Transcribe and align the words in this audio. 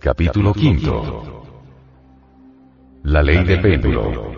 Capítulo 0.00 0.54
quinto. 0.54 1.44
La 3.02 3.22
ley 3.22 3.44
del 3.44 3.60
péndulo. 3.60 4.32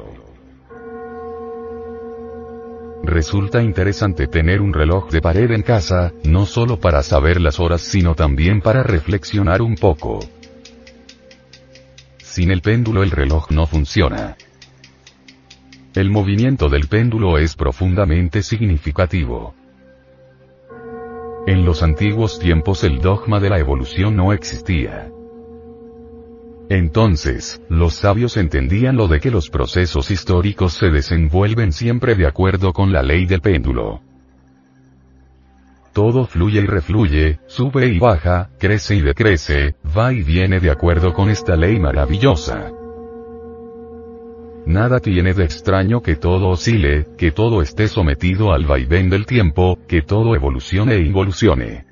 Resulta 3.05 3.63
interesante 3.63 4.27
tener 4.27 4.61
un 4.61 4.73
reloj 4.73 5.09
de 5.11 5.21
pared 5.21 5.49
en 5.53 5.63
casa, 5.63 6.13
no 6.25 6.47
solo 6.47 6.81
para 6.81 7.05
saber 7.05 7.41
las 7.41 7.61
horas 7.61 7.81
sino 7.81 8.17
también 8.17 8.61
para 8.61 8.83
reflexionar 8.83 9.63
un 9.63 9.77
poco. 9.77 10.19
Sin 12.19 12.51
el 12.51 12.61
péndulo 12.61 13.05
el 13.05 13.13
reloj 13.13 13.53
no 13.53 13.69
funciona. 13.69 14.37
El 15.95 16.11
movimiento 16.11 16.71
del 16.71 16.89
péndulo 16.89 17.39
es 17.39 17.55
profundamente 17.55 18.43
significativo. 18.43 19.55
En 21.47 21.65
los 21.65 21.85
antiguos 21.85 22.41
tiempos 22.41 22.83
el 22.83 22.99
dogma 22.99 23.39
de 23.39 23.51
la 23.51 23.61
evolución 23.61 24.17
no 24.17 24.33
existía. 24.33 25.12
Entonces, 26.69 27.61
los 27.69 27.95
sabios 27.95 28.37
entendían 28.37 28.97
lo 28.97 29.09
de 29.09 29.21
que 29.21 29.31
los 29.31 29.51
procesos 29.51 30.11
históricos 30.11 30.75
se 30.75 30.91
desenvuelven 30.91 31.73
siempre 31.73 32.15
de 32.15 32.27
acuerdo 32.27 32.73
con 32.73 32.93
la 32.93 33.03
ley 33.03 33.27
del 33.27 33.41
péndulo. 33.41 34.01
Todo 35.93 36.27
fluye 36.27 36.61
y 36.61 36.67
refluye, 36.67 37.41
sube 37.47 37.89
y 37.89 37.99
baja, 37.99 38.49
crece 38.59 38.95
y 38.95 39.03
decrece, 39.03 39.75
va 39.97 40.13
y 40.13 40.23
viene 40.23 40.59
de 40.59 40.71
acuerdo 40.71 41.13
con 41.13 41.29
esta 41.29 41.55
ley 41.55 41.79
maravillosa. 41.79 42.73
Nada 44.65 45.01
tiene 45.01 45.35
de 45.35 45.45
extraño 45.45 46.01
que 46.01 46.17
todo 46.17 46.49
oscile, 46.49 47.09
que 47.19 47.33
todo 47.33 47.61
esté 47.61 47.89
sometido 47.89 48.53
al 48.53 48.65
vaivén 48.65 49.11
del 49.11 49.27
tiempo, 49.27 49.79
que 49.87 50.03
todo 50.03 50.35
evolucione 50.35 50.95
e 50.95 51.03
involucione. 51.03 51.92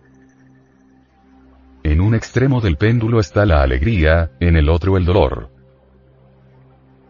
En 1.90 2.00
un 2.00 2.14
extremo 2.14 2.60
del 2.60 2.76
péndulo 2.76 3.18
está 3.18 3.44
la 3.44 3.62
alegría, 3.62 4.30
en 4.38 4.54
el 4.54 4.68
otro 4.68 4.96
el 4.96 5.04
dolor. 5.04 5.50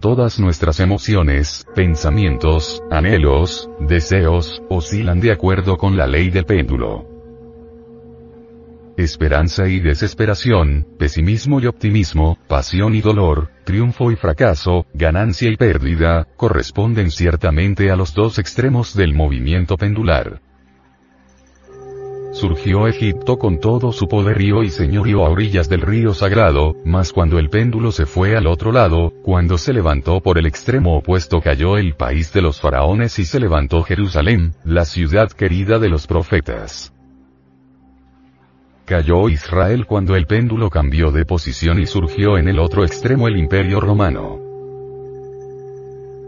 Todas 0.00 0.40
nuestras 0.40 0.80
emociones, 0.80 1.66
pensamientos, 1.74 2.82
anhelos, 2.90 3.68
deseos, 3.78 4.62
oscilan 4.70 5.20
de 5.20 5.32
acuerdo 5.32 5.76
con 5.76 5.98
la 5.98 6.06
ley 6.06 6.30
del 6.30 6.46
péndulo. 6.46 7.06
Esperanza 8.96 9.68
y 9.68 9.80
desesperación, 9.80 10.86
pesimismo 10.98 11.60
y 11.60 11.66
optimismo, 11.66 12.38
pasión 12.48 12.94
y 12.94 13.02
dolor, 13.02 13.50
triunfo 13.64 14.10
y 14.10 14.16
fracaso, 14.16 14.86
ganancia 14.94 15.50
y 15.50 15.58
pérdida, 15.58 16.26
corresponden 16.38 17.10
ciertamente 17.10 17.90
a 17.90 17.96
los 17.96 18.14
dos 18.14 18.38
extremos 18.38 18.96
del 18.96 19.12
movimiento 19.12 19.76
pendular. 19.76 20.40
Surgió 22.32 22.86
Egipto 22.86 23.38
con 23.38 23.58
todo 23.58 23.90
su 23.90 24.06
poderío 24.06 24.62
y 24.62 24.70
señorío 24.70 25.26
a 25.26 25.30
orillas 25.30 25.68
del 25.68 25.80
río 25.80 26.14
sagrado, 26.14 26.76
mas 26.84 27.12
cuando 27.12 27.40
el 27.40 27.50
péndulo 27.50 27.90
se 27.90 28.06
fue 28.06 28.36
al 28.36 28.46
otro 28.46 28.70
lado, 28.70 29.12
cuando 29.24 29.58
se 29.58 29.72
levantó 29.72 30.20
por 30.20 30.38
el 30.38 30.46
extremo 30.46 30.96
opuesto 30.96 31.40
cayó 31.40 31.76
el 31.76 31.94
país 31.94 32.32
de 32.32 32.42
los 32.42 32.60
faraones 32.60 33.18
y 33.18 33.24
se 33.24 33.40
levantó 33.40 33.82
Jerusalén, 33.82 34.54
la 34.64 34.84
ciudad 34.84 35.30
querida 35.32 35.80
de 35.80 35.88
los 35.88 36.06
profetas. 36.06 36.92
Cayó 38.84 39.28
Israel 39.28 39.86
cuando 39.86 40.14
el 40.14 40.26
péndulo 40.26 40.70
cambió 40.70 41.10
de 41.10 41.24
posición 41.24 41.80
y 41.80 41.86
surgió 41.86 42.38
en 42.38 42.48
el 42.48 42.60
otro 42.60 42.84
extremo 42.84 43.26
el 43.26 43.36
imperio 43.36 43.80
romano. 43.80 44.49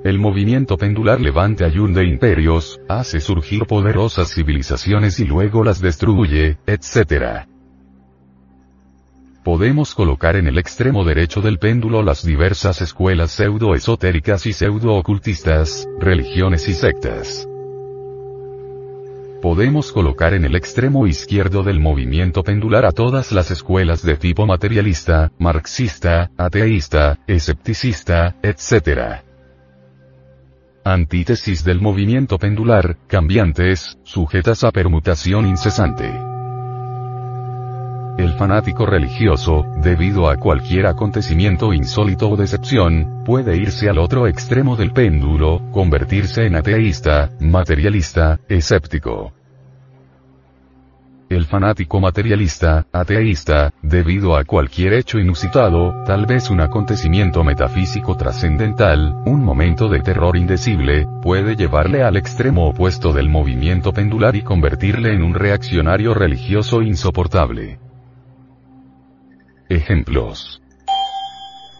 El 0.04 0.18
movimiento 0.18 0.76
pendular 0.76 1.20
levanta 1.20 1.64
ayun 1.64 1.94
de 1.94 2.04
imperios, 2.04 2.80
hace 2.88 3.20
surgir 3.20 3.66
poderosas 3.66 4.34
civilizaciones 4.34 5.20
y 5.20 5.24
luego 5.24 5.62
las 5.62 5.80
destruye, 5.80 6.58
etc. 6.66 7.46
Podemos 9.44 9.94
colocar 9.94 10.34
en 10.34 10.48
el 10.48 10.58
extremo 10.58 11.04
derecho 11.04 11.40
del 11.40 11.58
péndulo 11.58 12.02
las 12.02 12.24
diversas 12.26 12.82
escuelas 12.82 13.30
pseudo-esotéricas 13.30 14.44
y 14.46 14.52
pseudo-ocultistas, 14.52 15.88
religiones 16.00 16.68
y 16.68 16.72
sectas. 16.72 17.48
Podemos 19.40 19.92
colocar 19.92 20.34
en 20.34 20.44
el 20.44 20.56
extremo 20.56 21.06
izquierdo 21.06 21.62
del 21.62 21.78
movimiento 21.78 22.42
pendular 22.42 22.86
a 22.86 22.92
todas 22.92 23.30
las 23.30 23.52
escuelas 23.52 24.02
de 24.02 24.16
tipo 24.16 24.46
materialista, 24.46 25.30
marxista, 25.38 26.32
ateísta, 26.36 27.20
escepticista, 27.28 28.34
etc 28.42 29.31
antítesis 30.84 31.64
del 31.64 31.80
movimiento 31.80 32.38
pendular, 32.38 32.96
cambiantes, 33.06 33.98
sujetas 34.02 34.64
a 34.64 34.70
permutación 34.70 35.46
incesante. 35.46 36.12
El 38.18 38.34
fanático 38.34 38.84
religioso, 38.84 39.64
debido 39.82 40.28
a 40.28 40.36
cualquier 40.36 40.86
acontecimiento 40.86 41.72
insólito 41.72 42.28
o 42.28 42.36
decepción, 42.36 43.22
puede 43.24 43.56
irse 43.56 43.88
al 43.88 43.98
otro 43.98 44.26
extremo 44.26 44.76
del 44.76 44.92
péndulo, 44.92 45.62
convertirse 45.72 46.44
en 46.44 46.56
ateísta, 46.56 47.30
materialista, 47.40 48.38
escéptico. 48.48 49.32
El 51.32 51.46
fanático 51.46 51.98
materialista, 51.98 52.84
ateísta, 52.92 53.72
debido 53.80 54.36
a 54.36 54.44
cualquier 54.44 54.92
hecho 54.92 55.18
inusitado, 55.18 56.04
tal 56.04 56.26
vez 56.26 56.50
un 56.50 56.60
acontecimiento 56.60 57.42
metafísico 57.42 58.18
trascendental, 58.18 59.14
un 59.24 59.42
momento 59.42 59.88
de 59.88 60.00
terror 60.00 60.36
indecible, 60.36 61.06
puede 61.22 61.56
llevarle 61.56 62.02
al 62.02 62.18
extremo 62.18 62.68
opuesto 62.68 63.14
del 63.14 63.30
movimiento 63.30 63.94
pendular 63.94 64.36
y 64.36 64.42
convertirle 64.42 65.14
en 65.14 65.22
un 65.22 65.32
reaccionario 65.32 66.12
religioso 66.12 66.82
insoportable. 66.82 67.78
Ejemplos. 69.70 70.60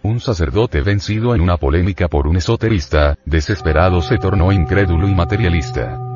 Un 0.02 0.20
sacerdote 0.20 0.80
vencido 0.80 1.34
en 1.34 1.42
una 1.42 1.58
polémica 1.58 2.08
por 2.08 2.26
un 2.26 2.38
esoterista, 2.38 3.18
desesperado 3.26 4.00
se 4.00 4.16
tornó 4.16 4.50
incrédulo 4.50 5.06
y 5.08 5.14
materialista. 5.14 6.11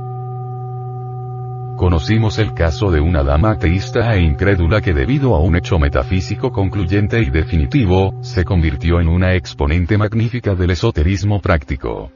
Conocimos 1.77 2.39
el 2.39 2.55
caso 2.55 2.91
de 2.91 3.01
una 3.01 3.23
dama 3.23 3.51
ateísta 3.51 4.15
e 4.15 4.23
incrédula 4.23 4.81
que 4.81 4.95
debido 4.95 5.35
a 5.35 5.41
un 5.41 5.57
hecho 5.57 5.79
metafísico 5.79 6.51
concluyente 6.51 7.21
y 7.21 7.29
definitivo, 7.29 8.15
se 8.23 8.45
convirtió 8.45 8.99
en 8.99 9.09
una 9.09 9.35
exponente 9.35 9.99
magnífica 9.99 10.55
del 10.55 10.71
esoterismo 10.71 11.39
práctico. 11.41 12.11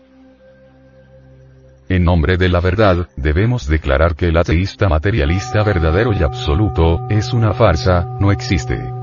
En 1.90 2.04
nombre 2.04 2.38
de 2.38 2.48
la 2.48 2.60
verdad, 2.60 3.08
debemos 3.16 3.66
declarar 3.66 4.14
que 4.14 4.28
el 4.28 4.38
ateísta 4.38 4.88
materialista 4.88 5.62
verdadero 5.62 6.12
y 6.14 6.22
absoluto, 6.22 7.06
es 7.10 7.34
una 7.34 7.52
farsa, 7.52 8.16
no 8.18 8.32
existe. 8.32 8.99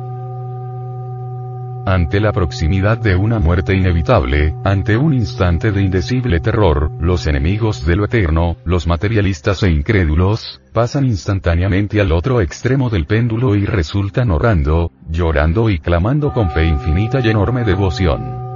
Ante 1.88 2.20
la 2.20 2.34
proximidad 2.34 2.98
de 2.98 3.16
una 3.16 3.40
muerte 3.40 3.74
inevitable, 3.74 4.54
ante 4.66 4.98
un 4.98 5.14
instante 5.14 5.72
de 5.72 5.82
indecible 5.82 6.42
terror, 6.42 6.92
los 7.00 7.28
enemigos 7.28 7.86
de 7.86 7.96
lo 7.96 8.04
eterno, 8.04 8.58
los 8.66 8.88
materialistas 8.88 9.64
e 9.64 9.72
incrédulos, 9.72 10.62
pasan 10.74 11.06
instantáneamente 11.06 12.02
al 12.02 12.12
otro 12.12 12.42
extremo 12.42 12.90
del 12.90 13.06
péndulo 13.06 13.56
y 13.56 13.66
resultan 13.66 14.32
orando, 14.32 14.92
llorando 15.10 15.70
y 15.70 15.80
clamando 15.80 16.34
con 16.34 16.50
fe 16.50 16.66
infinita 16.66 17.22
y 17.22 17.30
enorme 17.30 17.64
devoción. 17.64 18.47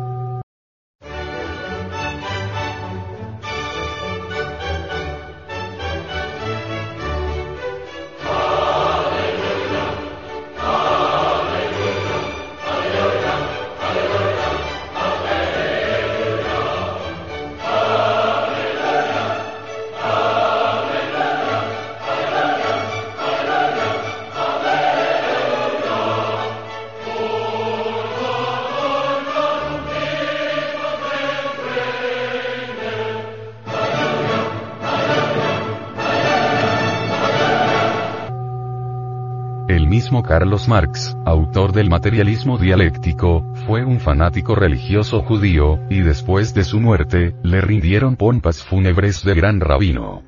Mismo 39.91 40.23
Carlos 40.23 40.69
Marx, 40.69 41.17
autor 41.25 41.73
del 41.73 41.89
materialismo 41.89 42.57
dialéctico, 42.57 43.43
fue 43.67 43.83
un 43.83 43.99
fanático 43.99 44.55
religioso 44.55 45.21
judío, 45.21 45.79
y 45.89 45.99
después 45.99 46.53
de 46.53 46.63
su 46.63 46.79
muerte, 46.79 47.35
le 47.43 47.59
rindieron 47.59 48.15
pompas 48.15 48.63
fúnebres 48.63 49.21
de 49.25 49.35
gran 49.35 49.59
rabino. 49.59 50.23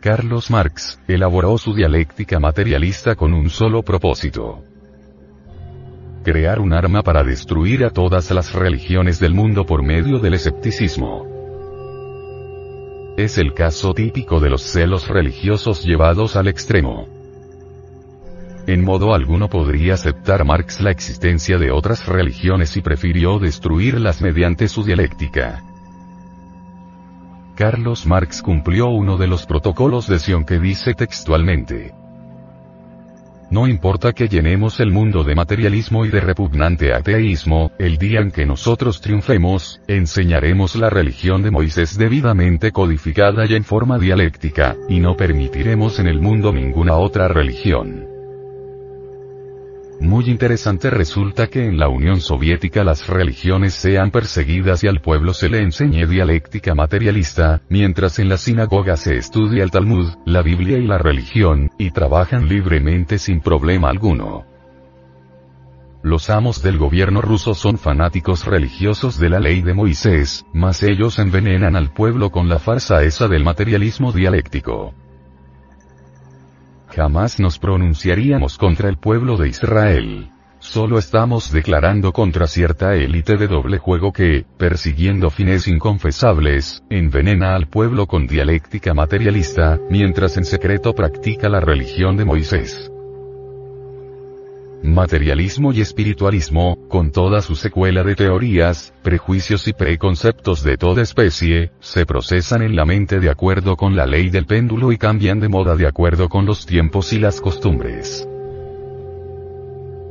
Carlos 0.00 0.52
Marx, 0.52 1.00
elaboró 1.08 1.58
su 1.58 1.74
dialéctica 1.74 2.38
materialista 2.38 3.16
con 3.16 3.34
un 3.34 3.50
solo 3.50 3.82
propósito. 3.82 4.62
Crear 6.22 6.60
un 6.60 6.74
arma 6.74 7.02
para 7.02 7.24
destruir 7.24 7.84
a 7.84 7.90
todas 7.90 8.30
las 8.30 8.52
religiones 8.52 9.18
del 9.18 9.34
mundo 9.34 9.66
por 9.66 9.82
medio 9.82 10.20
del 10.20 10.34
escepticismo. 10.34 11.26
Es 13.16 13.36
el 13.36 13.52
caso 13.52 13.94
típico 13.94 14.38
de 14.38 14.50
los 14.50 14.62
celos 14.62 15.08
religiosos 15.08 15.84
llevados 15.84 16.36
al 16.36 16.46
extremo. 16.46 17.13
En 18.66 18.82
modo 18.82 19.14
alguno 19.14 19.48
podría 19.48 19.94
aceptar 19.94 20.44
Marx 20.44 20.80
la 20.80 20.90
existencia 20.90 21.58
de 21.58 21.70
otras 21.70 22.06
religiones 22.06 22.76
y 22.78 22.80
prefirió 22.80 23.38
destruirlas 23.38 24.22
mediante 24.22 24.68
su 24.68 24.84
dialéctica. 24.84 25.62
Carlos 27.56 28.06
Marx 28.06 28.40
cumplió 28.40 28.88
uno 28.88 29.18
de 29.18 29.26
los 29.26 29.44
protocolos 29.44 30.08
de 30.08 30.18
Sion 30.18 30.44
que 30.44 30.58
dice 30.58 30.94
textualmente. 30.94 31.92
No 33.50 33.68
importa 33.68 34.12
que 34.12 34.28
llenemos 34.28 34.80
el 34.80 34.90
mundo 34.90 35.22
de 35.22 35.34
materialismo 35.34 36.06
y 36.06 36.08
de 36.08 36.20
repugnante 36.20 36.94
ateísmo, 36.94 37.70
el 37.78 37.98
día 37.98 38.20
en 38.20 38.30
que 38.30 38.46
nosotros 38.46 39.02
triunfemos, 39.02 39.82
enseñaremos 39.86 40.74
la 40.74 40.88
religión 40.88 41.42
de 41.42 41.50
Moisés 41.50 41.96
debidamente 41.98 42.72
codificada 42.72 43.44
y 43.46 43.54
en 43.54 43.62
forma 43.62 43.98
dialéctica, 43.98 44.74
y 44.88 44.98
no 45.00 45.16
permitiremos 45.16 46.00
en 46.00 46.08
el 46.08 46.20
mundo 46.20 46.52
ninguna 46.52 46.96
otra 46.96 47.28
religión. 47.28 48.13
Muy 50.00 50.28
interesante 50.28 50.90
resulta 50.90 51.46
que 51.46 51.66
en 51.66 51.78
la 51.78 51.88
Unión 51.88 52.20
Soviética 52.20 52.84
las 52.84 53.06
religiones 53.06 53.74
sean 53.74 54.10
perseguidas 54.10 54.84
y 54.84 54.88
al 54.88 55.00
pueblo 55.00 55.32
se 55.32 55.48
le 55.48 55.60
enseñe 55.60 56.06
dialéctica 56.06 56.74
materialista, 56.74 57.62
mientras 57.68 58.18
en 58.18 58.28
la 58.28 58.36
sinagoga 58.36 58.96
se 58.96 59.16
estudia 59.16 59.62
el 59.62 59.70
Talmud, 59.70 60.10
la 60.26 60.42
Biblia 60.42 60.78
y 60.78 60.86
la 60.86 60.98
religión, 60.98 61.70
y 61.78 61.90
trabajan 61.90 62.48
libremente 62.48 63.18
sin 63.18 63.40
problema 63.40 63.88
alguno. 63.88 64.44
Los 66.02 66.28
amos 66.28 66.62
del 66.62 66.76
gobierno 66.76 67.22
ruso 67.22 67.54
son 67.54 67.78
fanáticos 67.78 68.44
religiosos 68.44 69.18
de 69.18 69.30
la 69.30 69.40
ley 69.40 69.62
de 69.62 69.72
Moisés, 69.72 70.44
mas 70.52 70.82
ellos 70.82 71.18
envenenan 71.18 71.76
al 71.76 71.94
pueblo 71.94 72.30
con 72.30 72.50
la 72.50 72.58
farsa 72.58 73.02
esa 73.04 73.26
del 73.26 73.42
materialismo 73.42 74.12
dialéctico. 74.12 74.92
Jamás 76.94 77.40
nos 77.40 77.58
pronunciaríamos 77.58 78.56
contra 78.56 78.88
el 78.88 78.98
pueblo 78.98 79.36
de 79.36 79.48
Israel. 79.48 80.30
Solo 80.60 80.96
estamos 80.96 81.50
declarando 81.50 82.12
contra 82.12 82.46
cierta 82.46 82.94
élite 82.94 83.36
de 83.36 83.48
doble 83.48 83.78
juego 83.78 84.12
que, 84.12 84.46
persiguiendo 84.56 85.28
fines 85.28 85.66
inconfesables, 85.66 86.84
envenena 86.88 87.54
al 87.56 87.66
pueblo 87.66 88.06
con 88.06 88.26
dialéctica 88.28 88.94
materialista, 88.94 89.78
mientras 89.90 90.36
en 90.36 90.44
secreto 90.44 90.94
practica 90.94 91.48
la 91.48 91.60
religión 91.60 92.16
de 92.16 92.24
Moisés. 92.24 92.93
Materialismo 94.84 95.72
y 95.72 95.80
espiritualismo, 95.80 96.76
con 96.90 97.10
toda 97.10 97.40
su 97.40 97.56
secuela 97.56 98.04
de 98.04 98.14
teorías, 98.14 98.92
prejuicios 99.02 99.66
y 99.66 99.72
preconceptos 99.72 100.62
de 100.62 100.76
toda 100.76 101.00
especie, 101.00 101.72
se 101.80 102.04
procesan 102.04 102.60
en 102.60 102.76
la 102.76 102.84
mente 102.84 103.18
de 103.18 103.30
acuerdo 103.30 103.76
con 103.76 103.96
la 103.96 104.04
ley 104.04 104.28
del 104.28 104.44
péndulo 104.44 104.92
y 104.92 104.98
cambian 104.98 105.40
de 105.40 105.48
moda 105.48 105.74
de 105.74 105.86
acuerdo 105.86 106.28
con 106.28 106.44
los 106.44 106.66
tiempos 106.66 107.14
y 107.14 107.18
las 107.18 107.40
costumbres. 107.40 108.28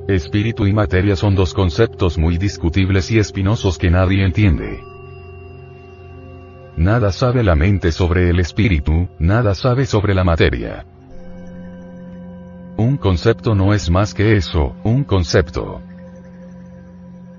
Espíritu 0.08 0.66
y 0.66 0.74
materia 0.74 1.16
son 1.16 1.36
dos 1.36 1.54
conceptos 1.54 2.18
muy 2.18 2.40
discutibles 2.40 3.12
y 3.12 3.20
espinosos 3.20 3.78
que 3.78 3.92
nadie 3.92 4.26
entiende. 4.26 4.80
Nada 6.78 7.12
sabe 7.12 7.44
la 7.44 7.54
mente 7.54 7.92
sobre 7.92 8.32
el 8.32 8.40
espíritu, 8.40 9.08
nada 9.20 9.54
sabe 9.54 9.86
sobre 9.86 10.16
la 10.16 10.24
materia. 10.24 10.88
Un 12.78 12.98
concepto 12.98 13.54
no 13.54 13.74
es 13.74 13.92
más 13.92 14.16
que 14.16 14.36
eso, 14.36 14.76
un 14.84 15.04
concepto. 15.04 15.82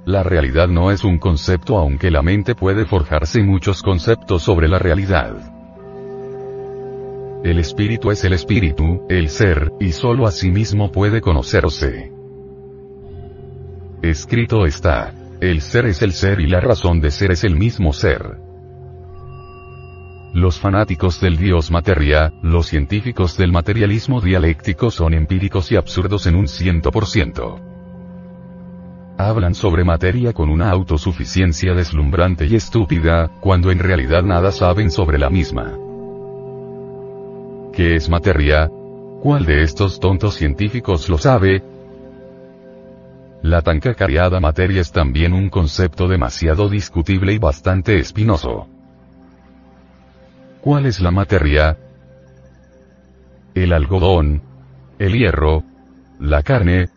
La 0.04 0.22
realidad 0.22 0.68
no 0.68 0.92
es 0.92 1.02
un 1.02 1.18
concepto 1.18 1.76
aunque 1.76 2.10
la 2.10 2.22
mente 2.22 2.54
puede 2.54 2.84
forjarse 2.84 3.42
muchos 3.42 3.82
conceptos 3.82 4.42
sobre 4.42 4.68
la 4.68 4.78
realidad. 4.78 5.34
El 7.42 7.58
espíritu 7.58 8.10
es 8.10 8.22
el 8.24 8.32
espíritu, 8.32 9.06
el 9.08 9.28
ser, 9.28 9.72
y 9.80 9.90
solo 9.90 10.26
a 10.26 10.30
sí 10.30 10.50
mismo 10.50 10.92
puede 10.92 11.20
conocerse. 11.20 12.12
Escrito 14.02 14.66
está. 14.66 15.12
El 15.40 15.60
ser 15.62 15.86
es 15.86 16.00
el 16.02 16.12
ser 16.12 16.40
y 16.40 16.46
la 16.46 16.60
razón 16.60 17.00
de 17.00 17.10
ser 17.10 17.32
es 17.32 17.42
el 17.42 17.56
mismo 17.56 17.92
ser. 17.92 18.43
Los 20.34 20.58
fanáticos 20.58 21.20
del 21.20 21.36
dios 21.36 21.70
materia, 21.70 22.32
los 22.42 22.66
científicos 22.66 23.36
del 23.36 23.52
materialismo 23.52 24.20
dialéctico 24.20 24.90
son 24.90 25.14
empíricos 25.14 25.70
y 25.70 25.76
absurdos 25.76 26.26
en 26.26 26.34
un 26.34 26.48
ciento 26.48 26.90
por 26.90 27.06
ciento. 27.06 27.60
Hablan 29.16 29.54
sobre 29.54 29.84
materia 29.84 30.32
con 30.32 30.50
una 30.50 30.70
autosuficiencia 30.70 31.72
deslumbrante 31.72 32.46
y 32.46 32.56
estúpida, 32.56 33.30
cuando 33.40 33.70
en 33.70 33.78
realidad 33.78 34.24
nada 34.24 34.50
saben 34.50 34.90
sobre 34.90 35.18
la 35.18 35.30
misma. 35.30 35.78
¿Qué 37.72 37.94
es 37.94 38.08
materia? 38.08 38.68
¿Cuál 39.22 39.46
de 39.46 39.62
estos 39.62 40.00
tontos 40.00 40.34
científicos 40.34 41.08
lo 41.08 41.16
sabe? 41.16 41.62
La 43.40 43.62
tan 43.62 43.78
cacareada 43.78 44.40
materia 44.40 44.80
es 44.80 44.90
también 44.90 45.32
un 45.32 45.48
concepto 45.48 46.08
demasiado 46.08 46.68
discutible 46.68 47.32
y 47.32 47.38
bastante 47.38 48.00
espinoso. 48.00 48.73
¿Cuál 50.64 50.86
es 50.86 50.98
la 50.98 51.10
materia? 51.10 51.76
El 53.54 53.74
algodón, 53.74 54.40
el 54.98 55.12
hierro, 55.12 55.62
la 56.18 56.42
carne, 56.42 56.88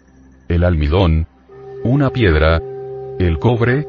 el 0.48 0.64
almidón, 0.64 1.28
una 1.84 2.10
piedra, 2.12 2.62
el 3.20 3.40
cobre, 3.40 3.86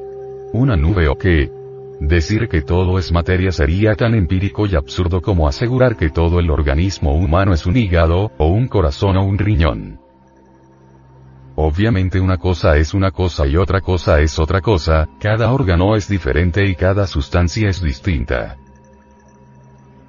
una 0.52 0.76
nube 0.76 1.06
o 1.06 1.16
qué. 1.16 1.52
Decir 2.00 2.48
que 2.48 2.60
todo 2.60 2.98
es 2.98 3.12
materia 3.12 3.52
sería 3.52 3.94
tan 3.94 4.16
empírico 4.16 4.66
y 4.66 4.74
absurdo 4.74 5.22
como 5.22 5.46
asegurar 5.46 5.94
que 5.94 6.10
todo 6.10 6.40
el 6.40 6.50
organismo 6.50 7.14
humano 7.14 7.54
es 7.54 7.64
un 7.64 7.76
hígado, 7.76 8.32
o 8.36 8.48
un 8.48 8.66
corazón 8.66 9.16
o 9.16 9.22
un 9.22 9.38
riñón. 9.38 10.00
Obviamente 11.54 12.18
una 12.18 12.38
cosa 12.38 12.76
es 12.78 12.94
una 12.94 13.12
cosa 13.12 13.46
y 13.46 13.56
otra 13.56 13.80
cosa 13.80 14.20
es 14.20 14.40
otra 14.40 14.60
cosa, 14.60 15.08
cada 15.20 15.52
órgano 15.52 15.94
es 15.94 16.08
diferente 16.08 16.66
y 16.66 16.74
cada 16.74 17.06
sustancia 17.06 17.68
es 17.68 17.80
distinta. 17.80 18.56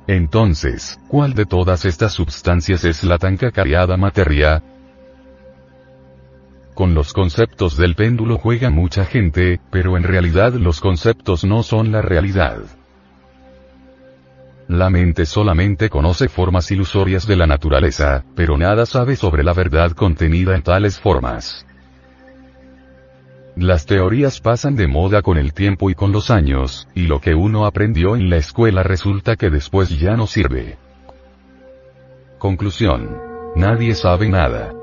Entonces, 0.09 0.99
¿cuál 1.07 1.35
de 1.35 1.45
todas 1.45 1.85
estas 1.85 2.13
sustancias 2.13 2.83
es 2.83 3.03
la 3.03 3.19
tan 3.19 3.37
cacareada 3.37 3.95
materia? 3.95 4.63
Con 6.73 6.95
los 6.95 7.13
conceptos 7.13 7.77
del 7.77 7.93
péndulo 7.93 8.39
juega 8.39 8.71
mucha 8.71 9.05
gente, 9.05 9.61
pero 9.69 9.97
en 9.97 10.01
realidad 10.01 10.53
los 10.53 10.81
conceptos 10.81 11.43
no 11.43 11.61
son 11.61 11.91
la 11.91 12.01
realidad. 12.01 12.57
La 14.67 14.89
mente 14.89 15.27
solamente 15.27 15.91
conoce 15.91 16.27
formas 16.27 16.71
ilusorias 16.71 17.27
de 17.27 17.35
la 17.35 17.45
naturaleza, 17.45 18.25
pero 18.35 18.57
nada 18.57 18.87
sabe 18.87 19.15
sobre 19.15 19.43
la 19.43 19.53
verdad 19.53 19.91
contenida 19.91 20.55
en 20.55 20.63
tales 20.63 20.99
formas. 20.99 21.67
Las 23.59 23.85
teorías 23.85 24.39
pasan 24.39 24.77
de 24.77 24.87
moda 24.87 25.21
con 25.21 25.37
el 25.37 25.51
tiempo 25.51 25.89
y 25.89 25.93
con 25.93 26.13
los 26.13 26.31
años, 26.31 26.87
y 26.95 27.07
lo 27.07 27.19
que 27.19 27.35
uno 27.35 27.65
aprendió 27.65 28.15
en 28.15 28.29
la 28.29 28.37
escuela 28.37 28.83
resulta 28.83 29.35
que 29.35 29.49
después 29.49 29.89
ya 29.99 30.15
no 30.15 30.27
sirve. 30.27 30.77
Conclusión. 32.37 33.17
Nadie 33.57 33.95
sabe 33.95 34.29
nada. 34.29 34.73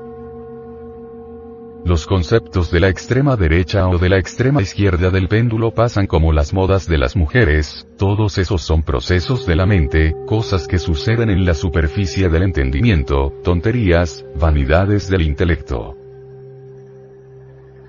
Los 1.85 2.05
conceptos 2.05 2.69
de 2.69 2.79
la 2.79 2.89
extrema 2.89 3.35
derecha 3.35 3.87
o 3.87 3.97
de 3.97 4.09
la 4.09 4.19
extrema 4.19 4.61
izquierda 4.61 5.09
del 5.09 5.27
péndulo 5.27 5.71
pasan 5.71 6.05
como 6.05 6.31
las 6.31 6.53
modas 6.53 6.87
de 6.87 6.99
las 6.99 7.15
mujeres, 7.15 7.87
todos 7.97 8.37
esos 8.37 8.61
son 8.61 8.83
procesos 8.83 9.47
de 9.47 9.55
la 9.55 9.65
mente, 9.65 10.13
cosas 10.27 10.67
que 10.67 10.77
suceden 10.77 11.31
en 11.31 11.45
la 11.45 11.55
superficie 11.55 12.29
del 12.29 12.43
entendimiento, 12.43 13.33
tonterías, 13.43 14.23
vanidades 14.39 15.09
del 15.09 15.23
intelecto. 15.23 15.95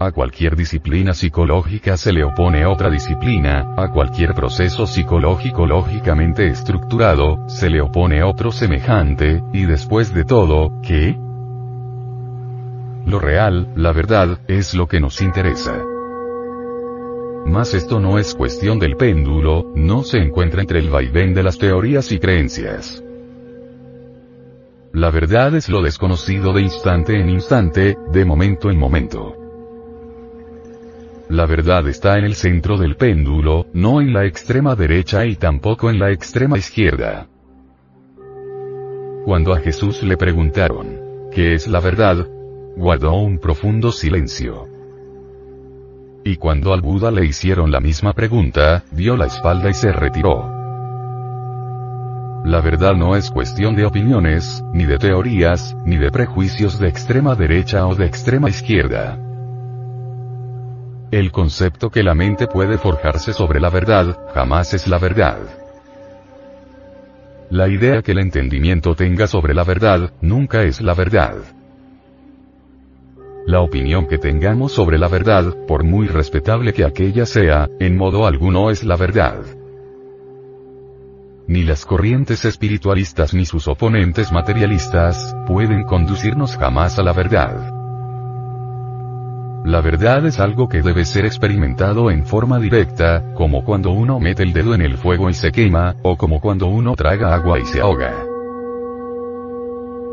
A 0.00 0.12
cualquier 0.12 0.54
disciplina 0.54 1.12
psicológica 1.12 1.96
se 1.96 2.12
le 2.12 2.22
opone 2.22 2.64
otra 2.64 2.88
disciplina, 2.88 3.74
a 3.76 3.90
cualquier 3.90 4.32
proceso 4.32 4.86
psicológico 4.86 5.66
lógicamente 5.66 6.46
estructurado, 6.46 7.48
se 7.48 7.68
le 7.68 7.80
opone 7.80 8.22
otro 8.22 8.52
semejante, 8.52 9.42
y 9.52 9.64
después 9.64 10.14
de 10.14 10.24
todo, 10.24 10.80
¿qué? 10.82 11.18
Lo 13.06 13.18
real, 13.18 13.72
la 13.74 13.90
verdad, 13.92 14.38
es 14.46 14.72
lo 14.72 14.86
que 14.86 15.00
nos 15.00 15.20
interesa. 15.20 15.82
Mas 17.46 17.74
esto 17.74 17.98
no 17.98 18.20
es 18.20 18.36
cuestión 18.36 18.78
del 18.78 18.94
péndulo, 18.94 19.72
no 19.74 20.04
se 20.04 20.18
encuentra 20.18 20.60
entre 20.60 20.78
el 20.78 20.90
vaivén 20.90 21.34
de 21.34 21.42
las 21.42 21.58
teorías 21.58 22.12
y 22.12 22.20
creencias. 22.20 23.02
La 24.92 25.10
verdad 25.10 25.56
es 25.56 25.68
lo 25.68 25.82
desconocido 25.82 26.52
de 26.52 26.62
instante 26.62 27.18
en 27.18 27.30
instante, 27.30 27.96
de 28.12 28.24
momento 28.24 28.70
en 28.70 28.78
momento. 28.78 29.47
La 31.28 31.44
verdad 31.44 31.86
está 31.88 32.16
en 32.16 32.24
el 32.24 32.34
centro 32.34 32.78
del 32.78 32.96
péndulo, 32.96 33.66
no 33.74 34.00
en 34.00 34.14
la 34.14 34.24
extrema 34.24 34.74
derecha 34.74 35.26
y 35.26 35.36
tampoco 35.36 35.90
en 35.90 35.98
la 35.98 36.10
extrema 36.10 36.56
izquierda. 36.56 37.26
Cuando 39.26 39.52
a 39.52 39.58
Jesús 39.58 40.02
le 40.02 40.16
preguntaron, 40.16 41.28
¿qué 41.30 41.52
es 41.52 41.68
la 41.68 41.80
verdad? 41.80 42.26
Guardó 42.76 43.12
un 43.12 43.38
profundo 43.38 43.92
silencio. 43.92 44.68
Y 46.24 46.36
cuando 46.36 46.72
al 46.72 46.80
Buda 46.80 47.10
le 47.10 47.26
hicieron 47.26 47.70
la 47.70 47.80
misma 47.80 48.14
pregunta, 48.14 48.84
dio 48.90 49.14
la 49.14 49.26
espalda 49.26 49.68
y 49.68 49.74
se 49.74 49.92
retiró. 49.92 50.50
La 52.46 52.62
verdad 52.62 52.94
no 52.94 53.16
es 53.16 53.30
cuestión 53.30 53.76
de 53.76 53.84
opiniones, 53.84 54.64
ni 54.72 54.86
de 54.86 54.96
teorías, 54.96 55.76
ni 55.84 55.98
de 55.98 56.10
prejuicios 56.10 56.78
de 56.78 56.88
extrema 56.88 57.34
derecha 57.34 57.86
o 57.86 57.94
de 57.94 58.06
extrema 58.06 58.48
izquierda. 58.48 59.18
El 61.10 61.32
concepto 61.32 61.88
que 61.88 62.02
la 62.02 62.14
mente 62.14 62.46
puede 62.46 62.76
forjarse 62.76 63.32
sobre 63.32 63.60
la 63.60 63.70
verdad, 63.70 64.18
jamás 64.34 64.74
es 64.74 64.86
la 64.86 64.98
verdad. 64.98 65.38
La 67.48 67.66
idea 67.68 68.02
que 68.02 68.12
el 68.12 68.18
entendimiento 68.18 68.94
tenga 68.94 69.26
sobre 69.26 69.54
la 69.54 69.64
verdad, 69.64 70.12
nunca 70.20 70.64
es 70.64 70.82
la 70.82 70.92
verdad. 70.92 71.36
La 73.46 73.62
opinión 73.62 74.06
que 74.06 74.18
tengamos 74.18 74.72
sobre 74.72 74.98
la 74.98 75.08
verdad, 75.08 75.56
por 75.66 75.82
muy 75.82 76.08
respetable 76.08 76.74
que 76.74 76.84
aquella 76.84 77.24
sea, 77.24 77.70
en 77.80 77.96
modo 77.96 78.26
alguno 78.26 78.68
es 78.70 78.84
la 78.84 78.96
verdad. 78.96 79.40
Ni 81.46 81.64
las 81.64 81.86
corrientes 81.86 82.44
espiritualistas 82.44 83.32
ni 83.32 83.46
sus 83.46 83.66
oponentes 83.66 84.30
materialistas, 84.30 85.34
pueden 85.46 85.84
conducirnos 85.84 86.58
jamás 86.58 86.98
a 86.98 87.02
la 87.02 87.14
verdad. 87.14 87.77
La 89.64 89.80
verdad 89.80 90.24
es 90.26 90.40
algo 90.40 90.68
que 90.68 90.82
debe 90.82 91.04
ser 91.04 91.26
experimentado 91.26 92.10
en 92.10 92.24
forma 92.24 92.58
directa, 92.58 93.34
como 93.34 93.64
cuando 93.64 93.90
uno 93.90 94.20
mete 94.20 94.42
el 94.42 94.52
dedo 94.52 94.74
en 94.74 94.82
el 94.82 94.96
fuego 94.96 95.28
y 95.28 95.34
se 95.34 95.52
quema, 95.52 95.96
o 96.02 96.16
como 96.16 96.40
cuando 96.40 96.66
uno 96.68 96.94
traga 96.94 97.34
agua 97.34 97.58
y 97.58 97.64
se 97.64 97.80
ahoga. 97.80 98.14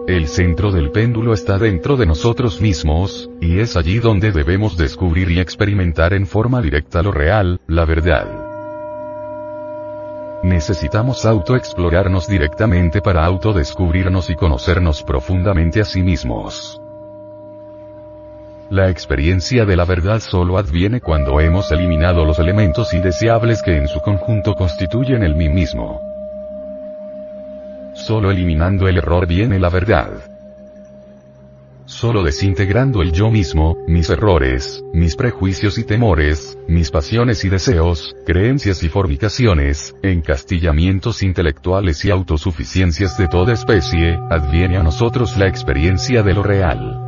El 0.07 0.27
centro 0.27 0.71
del 0.71 0.91
péndulo 0.91 1.33
está 1.33 1.57
dentro 1.57 1.97
de 1.97 2.05
nosotros 2.05 2.61
mismos, 2.61 3.29
y 3.41 3.59
es 3.59 3.75
allí 3.75 3.99
donde 3.99 4.31
debemos 4.31 4.77
descubrir 4.77 5.31
y 5.31 5.39
experimentar 5.39 6.13
en 6.13 6.27
forma 6.27 6.61
directa 6.61 7.01
lo 7.01 7.11
real, 7.11 7.59
la 7.67 7.85
verdad. 7.85 8.27
Necesitamos 10.43 11.25
autoexplorarnos 11.25 12.27
directamente 12.27 13.01
para 13.01 13.25
autodescubrirnos 13.25 14.29
y 14.29 14.35
conocernos 14.35 15.01
profundamente 15.01 15.81
a 15.81 15.85
sí 15.85 16.03
mismos. 16.03 16.79
La 18.71 18.89
experiencia 18.89 19.63
de 19.63 19.75
la 19.75 19.85
verdad 19.85 20.19
solo 20.19 20.57
adviene 20.57 20.99
cuando 20.99 21.39
hemos 21.39 21.71
eliminado 21.71 22.25
los 22.25 22.39
elementos 22.39 22.95
indeseables 22.95 23.61
que 23.61 23.77
en 23.77 23.87
su 23.87 24.01
conjunto 24.01 24.55
constituyen 24.55 25.21
el 25.21 25.35
mí 25.35 25.49
mismo. 25.49 26.01
Solo 27.93 28.31
eliminando 28.31 28.87
el 28.87 28.97
error 28.97 29.27
viene 29.27 29.59
la 29.59 29.69
verdad. 29.69 30.09
Solo 31.85 32.23
desintegrando 32.23 33.03
el 33.03 33.11
yo 33.11 33.29
mismo, 33.29 33.77
mis 33.87 34.09
errores, 34.09 34.83
mis 34.91 35.15
prejuicios 35.15 35.77
y 35.77 35.83
temores, 35.83 36.57
mis 36.67 36.89
pasiones 36.89 37.45
y 37.45 37.49
deseos, 37.49 38.15
creencias 38.25 38.81
y 38.81 38.89
formicaciones, 38.89 39.95
encastillamientos 40.01 41.21
intelectuales 41.21 42.03
y 42.03 42.09
autosuficiencias 42.09 43.15
de 43.19 43.27
toda 43.27 43.53
especie, 43.53 44.17
adviene 44.31 44.77
a 44.77 44.83
nosotros 44.83 45.37
la 45.37 45.47
experiencia 45.47 46.23
de 46.23 46.33
lo 46.33 46.41
real. 46.41 47.04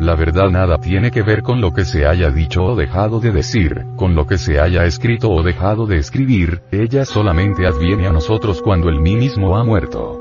La 0.00 0.14
verdad 0.14 0.48
nada 0.48 0.78
tiene 0.78 1.10
que 1.10 1.20
ver 1.20 1.42
con 1.42 1.60
lo 1.60 1.74
que 1.74 1.84
se 1.84 2.06
haya 2.06 2.30
dicho 2.30 2.64
o 2.64 2.74
dejado 2.74 3.20
de 3.20 3.32
decir, 3.32 3.84
con 3.96 4.14
lo 4.14 4.26
que 4.26 4.38
se 4.38 4.58
haya 4.58 4.86
escrito 4.86 5.30
o 5.30 5.42
dejado 5.42 5.84
de 5.84 5.98
escribir, 5.98 6.62
ella 6.72 7.04
solamente 7.04 7.66
adviene 7.66 8.06
a 8.06 8.10
nosotros 8.10 8.62
cuando 8.62 8.88
el 8.88 8.98
mí 8.98 9.14
mismo 9.14 9.58
ha 9.58 9.62
muerto. 9.62 10.18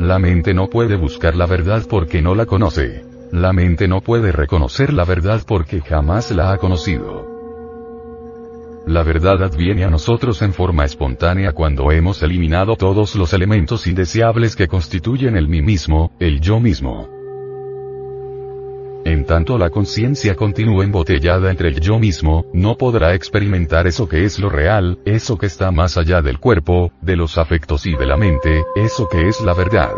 La 0.00 0.18
mente 0.18 0.52
no 0.52 0.66
puede 0.66 0.96
buscar 0.96 1.36
la 1.36 1.46
verdad 1.46 1.84
porque 1.88 2.20
no 2.20 2.34
la 2.34 2.44
conoce. 2.44 3.04
La 3.30 3.52
mente 3.52 3.86
no 3.86 4.00
puede 4.00 4.32
reconocer 4.32 4.92
la 4.92 5.04
verdad 5.04 5.42
porque 5.46 5.80
jamás 5.80 6.32
la 6.32 6.50
ha 6.50 6.58
conocido. 6.58 7.24
La 8.88 9.04
verdad 9.04 9.40
adviene 9.44 9.84
a 9.84 9.90
nosotros 9.90 10.42
en 10.42 10.52
forma 10.52 10.84
espontánea 10.84 11.52
cuando 11.52 11.92
hemos 11.92 12.20
eliminado 12.24 12.74
todos 12.74 13.14
los 13.14 13.32
elementos 13.32 13.86
indeseables 13.86 14.56
que 14.56 14.66
constituyen 14.66 15.36
el 15.36 15.46
mí 15.46 15.62
mismo, 15.62 16.10
el 16.18 16.40
yo 16.40 16.58
mismo. 16.58 17.15
En 19.06 19.24
tanto 19.24 19.56
la 19.56 19.70
conciencia 19.70 20.34
continúe 20.34 20.82
embotellada 20.82 21.52
entre 21.52 21.68
el 21.68 21.78
yo 21.78 21.96
mismo, 21.96 22.44
no 22.52 22.76
podrá 22.76 23.14
experimentar 23.14 23.86
eso 23.86 24.08
que 24.08 24.24
es 24.24 24.40
lo 24.40 24.48
real, 24.48 24.98
eso 25.04 25.38
que 25.38 25.46
está 25.46 25.70
más 25.70 25.96
allá 25.96 26.22
del 26.22 26.40
cuerpo, 26.40 26.90
de 27.02 27.14
los 27.14 27.38
afectos 27.38 27.86
y 27.86 27.94
de 27.94 28.04
la 28.04 28.16
mente, 28.16 28.64
eso 28.74 29.08
que 29.08 29.28
es 29.28 29.40
la 29.42 29.54
verdad. 29.54 29.92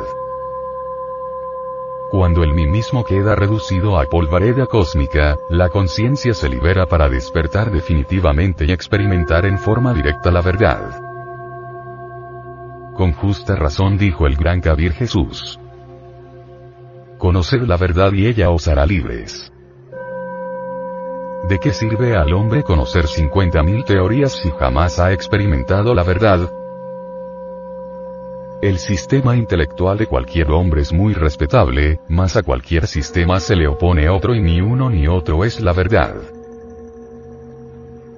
Cuando 2.10 2.42
el 2.42 2.52
mí 2.52 2.66
mismo 2.66 3.02
queda 3.02 3.34
reducido 3.34 3.98
a 3.98 4.04
polvareda 4.04 4.66
cósmica, 4.66 5.38
la 5.48 5.70
conciencia 5.70 6.34
se 6.34 6.50
libera 6.50 6.84
para 6.84 7.08
despertar 7.08 7.70
definitivamente 7.70 8.66
y 8.66 8.72
experimentar 8.72 9.46
en 9.46 9.58
forma 9.58 9.94
directa 9.94 10.30
la 10.30 10.42
verdad. 10.42 11.00
Con 12.94 13.14
justa 13.14 13.56
razón 13.56 13.96
dijo 13.96 14.26
el 14.26 14.36
gran 14.36 14.60
Kabir 14.60 14.92
Jesús. 14.92 15.58
Conoced 17.18 17.62
la 17.62 17.76
verdad 17.76 18.12
y 18.12 18.26
ella 18.26 18.50
os 18.50 18.68
hará 18.68 18.86
libres. 18.86 19.52
¿De 21.48 21.58
qué 21.58 21.72
sirve 21.72 22.16
al 22.16 22.32
hombre 22.32 22.62
conocer 22.62 23.06
50.000 23.06 23.84
teorías 23.84 24.32
si 24.32 24.50
jamás 24.52 25.00
ha 25.00 25.12
experimentado 25.12 25.94
la 25.94 26.04
verdad? 26.04 26.52
El 28.62 28.78
sistema 28.78 29.36
intelectual 29.36 29.98
de 29.98 30.06
cualquier 30.06 30.50
hombre 30.50 30.82
es 30.82 30.92
muy 30.92 31.14
respetable, 31.14 32.00
mas 32.08 32.36
a 32.36 32.42
cualquier 32.42 32.86
sistema 32.86 33.40
se 33.40 33.56
le 33.56 33.66
opone 33.66 34.08
otro 34.08 34.34
y 34.34 34.40
ni 34.40 34.60
uno 34.60 34.88
ni 34.88 35.08
otro 35.08 35.44
es 35.44 35.60
la 35.60 35.72
verdad. 35.72 36.14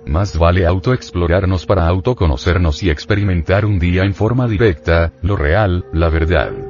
Más 0.06 0.38
vale 0.38 0.66
autoexplorarnos 0.66 1.64
para 1.64 1.86
autoconocernos 1.86 2.82
y 2.82 2.90
experimentar 2.90 3.64
un 3.64 3.78
día 3.78 4.04
en 4.04 4.12
forma 4.12 4.46
directa, 4.46 5.12
lo 5.22 5.36
real, 5.36 5.86
la 5.92 6.08
verdad. 6.08 6.69